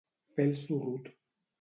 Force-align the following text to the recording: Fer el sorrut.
Fer 0.39 0.47
el 0.49 0.55
sorrut. 0.63 1.15